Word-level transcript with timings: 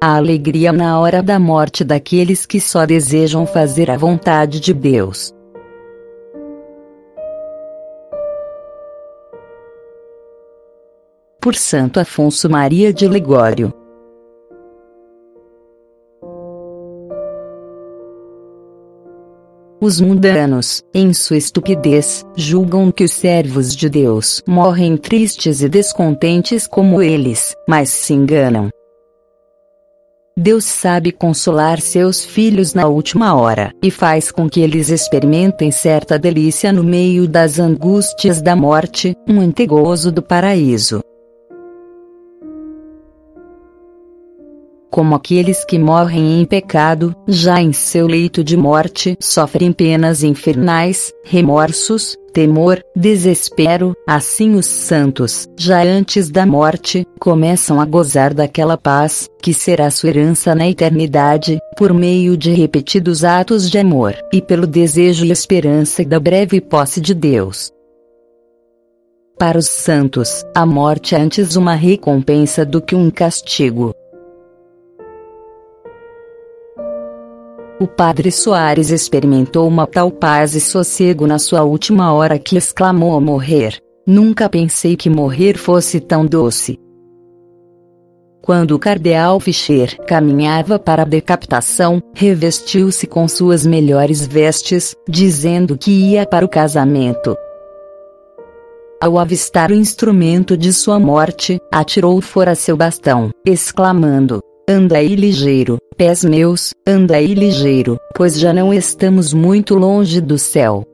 a 0.00 0.16
alegria 0.16 0.72
na 0.72 0.98
hora 1.00 1.22
da 1.22 1.38
morte 1.38 1.82
daqueles 1.82 2.46
que 2.46 2.60
só 2.60 2.86
desejam 2.86 3.46
fazer 3.46 3.90
a 3.90 3.96
vontade 3.96 4.60
de 4.60 4.72
Deus. 4.72 5.34
Por 11.40 11.54
Santo 11.54 11.98
Afonso 11.98 12.48
Maria 12.48 12.92
de 12.92 13.08
Ligório. 13.08 13.72
Os 19.80 20.00
mundanos, 20.00 20.82
em 20.92 21.14
sua 21.14 21.36
estupidez, 21.36 22.24
julgam 22.36 22.90
que 22.90 23.04
os 23.04 23.12
servos 23.12 23.74
de 23.74 23.88
Deus 23.88 24.42
morrem 24.46 24.96
tristes 24.96 25.62
e 25.62 25.68
descontentes 25.68 26.66
como 26.66 27.00
eles, 27.00 27.54
mas 27.66 27.88
se 27.88 28.12
enganam. 28.12 28.70
Deus 30.40 30.66
sabe 30.66 31.10
consolar 31.10 31.80
seus 31.80 32.24
filhos 32.24 32.72
na 32.72 32.86
última 32.86 33.34
hora, 33.34 33.72
e 33.82 33.90
faz 33.90 34.30
com 34.30 34.48
que 34.48 34.60
eles 34.60 34.88
experimentem 34.88 35.72
certa 35.72 36.16
delícia 36.16 36.72
no 36.72 36.84
meio 36.84 37.26
das 37.26 37.58
angústias 37.58 38.40
da 38.40 38.54
morte, 38.54 39.16
um 39.28 39.40
antegozo 39.40 40.12
do 40.12 40.22
paraíso. 40.22 41.00
como 44.98 45.14
aqueles 45.14 45.64
que 45.64 45.78
morrem 45.78 46.40
em 46.40 46.44
pecado, 46.44 47.14
já 47.28 47.60
em 47.62 47.72
seu 47.72 48.08
leito 48.08 48.42
de 48.42 48.56
morte, 48.56 49.16
sofrem 49.20 49.70
penas 49.70 50.24
infernais, 50.24 51.12
remorsos, 51.24 52.16
temor, 52.38 52.80
desespero, 52.94 53.96
assim 54.06 54.54
os 54.54 54.66
santos, 54.66 55.48
já 55.58 55.82
antes 55.82 56.30
da 56.30 56.46
morte, 56.46 57.04
começam 57.18 57.80
a 57.80 57.84
gozar 57.84 58.32
daquela 58.32 58.78
paz, 58.78 59.28
que 59.42 59.52
será 59.52 59.90
sua 59.90 60.10
herança 60.10 60.54
na 60.54 60.68
eternidade, 60.68 61.58
por 61.76 61.92
meio 61.92 62.36
de 62.36 62.52
repetidos 62.52 63.24
atos 63.24 63.68
de 63.68 63.76
amor, 63.76 64.14
e 64.32 64.40
pelo 64.40 64.68
desejo 64.68 65.24
e 65.24 65.32
esperança 65.32 66.04
da 66.04 66.20
breve 66.20 66.60
posse 66.60 67.00
de 67.00 67.12
Deus. 67.12 67.72
Para 69.36 69.58
os 69.58 69.66
santos, 69.66 70.44
a 70.54 70.64
morte 70.64 71.16
é 71.16 71.20
antes 71.20 71.56
uma 71.56 71.74
recompensa 71.74 72.64
do 72.64 72.80
que 72.80 72.94
um 72.94 73.10
castigo. 73.10 73.92
O 77.80 77.86
padre 77.86 78.32
Soares 78.32 78.90
experimentou 78.90 79.68
uma 79.68 79.86
tal 79.86 80.10
paz 80.10 80.56
e 80.56 80.60
sossego 80.60 81.28
na 81.28 81.38
sua 81.38 81.62
última 81.62 82.12
hora 82.12 82.36
que 82.36 82.56
exclamou 82.56 83.12
ao 83.12 83.20
morrer: 83.20 83.80
Nunca 84.04 84.48
pensei 84.48 84.96
que 84.96 85.08
morrer 85.08 85.56
fosse 85.56 86.00
tão 86.00 86.26
doce. 86.26 86.76
Quando 88.42 88.72
o 88.72 88.78
cardeal 88.80 89.38
Fischer 89.38 89.96
caminhava 90.06 90.76
para 90.76 91.02
a 91.02 91.04
decapitação, 91.04 92.02
revestiu-se 92.14 93.06
com 93.06 93.28
suas 93.28 93.64
melhores 93.64 94.26
vestes, 94.26 94.96
dizendo 95.08 95.78
que 95.78 95.92
ia 95.92 96.26
para 96.26 96.44
o 96.44 96.48
casamento. 96.48 97.36
Ao 99.00 99.16
avistar 99.18 99.70
o 99.70 99.74
instrumento 99.74 100.56
de 100.56 100.72
sua 100.72 100.98
morte, 100.98 101.60
atirou 101.70 102.20
fora 102.20 102.56
seu 102.56 102.76
bastão, 102.76 103.30
exclamando: 103.46 104.42
Anda 104.70 104.98
aí 104.98 105.16
ligeiro, 105.16 105.78
pés 105.96 106.22
meus, 106.22 106.74
anda 106.86 107.16
aí 107.16 107.32
ligeiro, 107.32 107.98
pois 108.14 108.38
já 108.38 108.52
não 108.52 108.70
estamos 108.70 109.32
muito 109.32 109.74
longe 109.74 110.20
do 110.20 110.36
céu. 110.36 110.84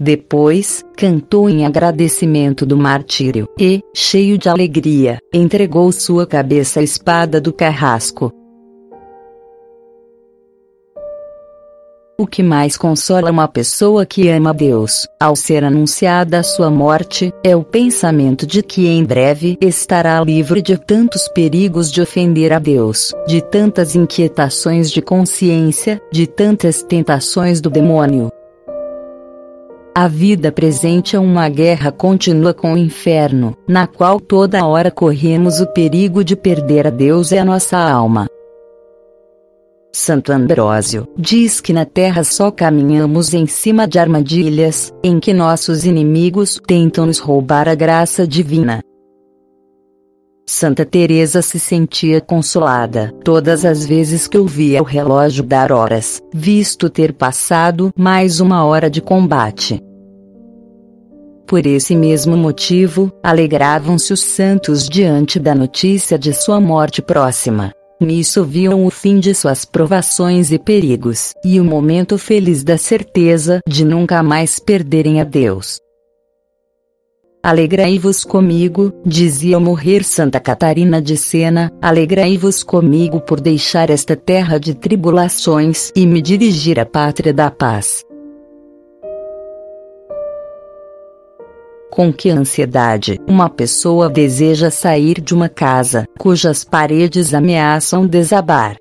Depois, 0.00 0.84
cantou 0.96 1.48
em 1.48 1.64
agradecimento 1.64 2.66
do 2.66 2.76
martírio 2.76 3.48
e, 3.56 3.80
cheio 3.94 4.36
de 4.36 4.48
alegria, 4.48 5.20
entregou 5.32 5.92
sua 5.92 6.26
cabeça 6.26 6.80
à 6.80 6.82
espada 6.82 7.40
do 7.40 7.52
carrasco. 7.52 8.32
O 12.20 12.26
que 12.26 12.42
mais 12.42 12.76
consola 12.76 13.30
uma 13.30 13.46
pessoa 13.46 14.04
que 14.04 14.28
ama 14.28 14.52
Deus, 14.52 15.06
ao 15.20 15.36
ser 15.36 15.62
anunciada 15.62 16.40
a 16.40 16.42
sua 16.42 16.68
morte, 16.68 17.32
é 17.44 17.54
o 17.54 17.62
pensamento 17.62 18.44
de 18.44 18.60
que 18.60 18.88
em 18.88 19.04
breve 19.04 19.56
estará 19.60 20.20
livre 20.20 20.60
de 20.60 20.76
tantos 20.76 21.28
perigos 21.28 21.92
de 21.92 22.00
ofender 22.00 22.52
a 22.52 22.58
Deus, 22.58 23.14
de 23.28 23.40
tantas 23.40 23.94
inquietações 23.94 24.90
de 24.90 25.00
consciência, 25.00 26.02
de 26.10 26.26
tantas 26.26 26.82
tentações 26.82 27.60
do 27.60 27.70
demônio. 27.70 28.32
A 29.94 30.08
vida 30.08 30.50
presente 30.50 31.14
é 31.14 31.20
uma 31.20 31.48
guerra 31.48 31.92
contínua 31.92 32.52
com 32.52 32.72
o 32.72 32.78
inferno, 32.78 33.56
na 33.64 33.86
qual 33.86 34.18
toda 34.18 34.66
hora 34.66 34.90
corremos 34.90 35.60
o 35.60 35.68
perigo 35.68 36.24
de 36.24 36.34
perder 36.34 36.88
a 36.88 36.90
Deus 36.90 37.30
e 37.30 37.38
a 37.38 37.44
nossa 37.44 37.78
alma. 37.78 38.26
Santo 39.98 40.30
Ambrósio 40.32 41.08
diz 41.18 41.60
que 41.60 41.72
na 41.72 41.84
Terra 41.84 42.22
só 42.22 42.52
caminhamos 42.52 43.34
em 43.34 43.48
cima 43.48 43.86
de 43.86 43.98
armadilhas, 43.98 44.92
em 45.02 45.18
que 45.18 45.34
nossos 45.34 45.84
inimigos 45.84 46.60
tentam 46.64 47.04
nos 47.04 47.18
roubar 47.18 47.68
a 47.68 47.74
graça 47.74 48.24
divina. 48.24 48.80
Santa 50.46 50.86
Teresa 50.86 51.42
se 51.42 51.58
sentia 51.58 52.20
consolada 52.20 53.12
todas 53.24 53.64
as 53.64 53.84
vezes 53.84 54.28
que 54.28 54.38
ouvia 54.38 54.80
o 54.80 54.84
relógio 54.84 55.42
dar 55.42 55.72
horas, 55.72 56.22
visto 56.32 56.88
ter 56.88 57.12
passado 57.12 57.92
mais 57.98 58.38
uma 58.38 58.64
hora 58.64 58.88
de 58.88 59.02
combate. 59.02 59.82
Por 61.44 61.66
esse 61.66 61.96
mesmo 61.96 62.36
motivo, 62.36 63.10
alegravam-se 63.20 64.12
os 64.12 64.20
santos 64.20 64.88
diante 64.88 65.40
da 65.40 65.56
notícia 65.56 66.16
de 66.16 66.32
sua 66.32 66.60
morte 66.60 67.02
próxima. 67.02 67.72
Nisso 68.00 68.44
viam 68.44 68.86
o 68.86 68.90
fim 68.90 69.18
de 69.18 69.34
suas 69.34 69.64
provações 69.64 70.52
e 70.52 70.58
perigos, 70.58 71.34
e 71.44 71.58
o 71.60 71.64
momento 71.64 72.16
feliz 72.16 72.62
da 72.62 72.78
certeza 72.78 73.60
de 73.68 73.84
nunca 73.84 74.22
mais 74.22 74.60
perderem 74.60 75.20
a 75.20 75.24
Deus. 75.24 75.80
Alegrai-vos 77.42 78.24
comigo, 78.24 78.92
dizia 79.04 79.56
ao 79.56 79.60
morrer 79.60 80.04
Santa 80.04 80.38
Catarina 80.38 81.00
de 81.00 81.16
Sena, 81.16 81.72
alegrai-vos 81.80 82.62
comigo 82.62 83.20
por 83.20 83.40
deixar 83.40 83.90
esta 83.90 84.14
terra 84.14 84.58
de 84.58 84.74
tribulações 84.74 85.90
e 85.94 86.06
me 86.06 86.20
dirigir 86.20 86.78
à 86.78 86.86
pátria 86.86 87.32
da 87.32 87.50
paz. 87.50 88.04
Com 91.90 92.12
que 92.12 92.30
ansiedade 92.30 93.18
uma 93.26 93.48
pessoa 93.48 94.08
deseja 94.08 94.70
sair 94.70 95.20
de 95.20 95.34
uma 95.34 95.48
casa 95.48 96.04
cujas 96.18 96.62
paredes 96.62 97.32
ameaçam 97.32 98.06
desabar. 98.06 98.76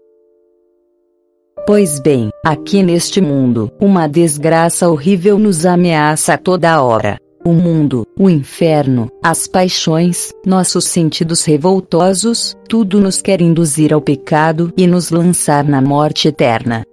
Pois 1.66 2.00
bem, 2.00 2.29
aqui 2.46 2.84
neste 2.84 3.19
mundo, 3.19 3.72
uma 3.79 4.07
desgraça 4.07 4.90
horrível 4.90 5.38
nos 5.38 5.66
ameaça 5.66 6.34
a 6.34 6.38
toda 6.38 6.81
hora. 6.81 7.17
O 7.46 7.53
mundo, 7.53 8.06
o 8.17 8.29
inferno, 8.29 9.09
as 9.23 9.47
paixões, 9.47 10.31
nossos 10.46 10.85
sentidos 10.85 11.46
revoltosos, 11.46 12.56
tudo 12.67 13.00
nos 13.00 13.22
quer 13.22 13.41
induzir 13.41 13.94
ao 13.94 14.01
pecado 14.01 14.72
e 14.78 14.85
nos 14.85 15.12
lançar 15.12 15.63
na 15.63 15.81
morte 15.81 16.28
eterna. 16.28 16.84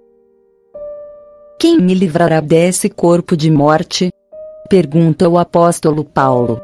Quem 1.59 1.79
me 1.79 1.93
livrará 1.93 2.39
desse 2.41 2.89
corpo 2.89 3.35
de 3.35 3.49
morte? 3.49 4.09
Pergunta 4.67 5.29
o 5.29 5.37
apóstolo 5.37 6.03
Paulo. 6.03 6.59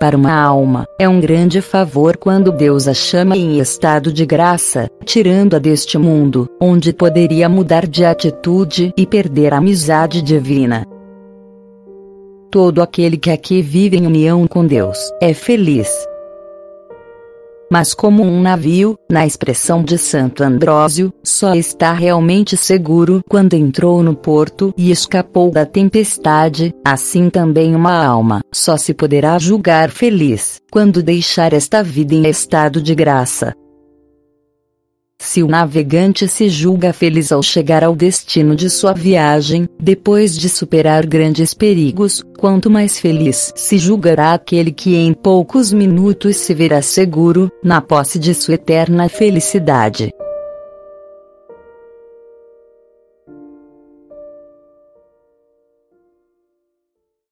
Para 0.00 0.16
uma 0.16 0.32
alma, 0.32 0.86
é 0.98 1.06
um 1.06 1.20
grande 1.20 1.60
favor 1.60 2.16
quando 2.16 2.50
Deus 2.50 2.88
a 2.88 2.94
chama 2.94 3.36
em 3.36 3.58
estado 3.58 4.10
de 4.10 4.24
graça, 4.24 4.88
tirando-a 5.04 5.58
deste 5.58 5.98
mundo, 5.98 6.48
onde 6.58 6.94
poderia 6.94 7.46
mudar 7.46 7.86
de 7.86 8.06
atitude 8.06 8.90
e 8.96 9.06
perder 9.06 9.52
a 9.52 9.58
amizade 9.58 10.22
divina. 10.22 10.86
Todo 12.50 12.80
aquele 12.80 13.18
que 13.18 13.30
aqui 13.30 13.60
vive 13.60 13.98
em 13.98 14.06
união 14.06 14.46
com 14.46 14.66
Deus 14.66 14.96
é 15.20 15.34
feliz, 15.34 15.90
mas 17.70 17.94
como 17.94 18.22
um 18.22 18.40
navio, 18.40 18.98
na 19.10 19.26
expressão 19.26 19.82
de 19.82 19.98
Santo 19.98 20.42
Ambrósio, 20.42 21.12
só 21.22 21.54
está 21.54 21.92
realmente 21.92 22.56
seguro 22.56 23.22
quando 23.28 23.54
entrou 23.54 24.02
no 24.02 24.14
porto 24.14 24.72
e 24.76 24.90
escapou 24.90 25.50
da 25.50 25.66
tempestade, 25.66 26.74
assim 26.84 27.28
também 27.28 27.74
uma 27.74 28.04
alma 28.04 28.42
só 28.52 28.76
se 28.76 28.94
poderá 28.94 29.38
julgar 29.38 29.90
feliz 29.90 30.60
quando 30.70 31.02
deixar 31.02 31.52
esta 31.52 31.82
vida 31.82 32.14
em 32.14 32.26
estado 32.26 32.80
de 32.80 32.94
graça. 32.94 33.54
Se 35.18 35.42
o 35.42 35.48
navegante 35.48 36.28
se 36.28 36.48
julga 36.48 36.92
feliz 36.92 37.32
ao 37.32 37.42
chegar 37.42 37.82
ao 37.82 37.96
destino 37.96 38.54
de 38.54 38.68
sua 38.68 38.92
viagem, 38.92 39.68
depois 39.80 40.36
de 40.36 40.48
superar 40.48 41.06
grandes 41.06 41.54
perigos, 41.54 42.22
quanto 42.38 42.70
mais 42.70 42.98
feliz 42.98 43.52
se 43.56 43.78
julgará 43.78 44.34
aquele 44.34 44.70
que 44.70 44.94
em 44.94 45.12
poucos 45.12 45.72
minutos 45.72 46.36
se 46.36 46.54
verá 46.54 46.82
seguro, 46.82 47.50
na 47.62 47.80
posse 47.80 48.18
de 48.18 48.34
sua 48.34 48.54
eterna 48.54 49.08
felicidade. 49.08 50.10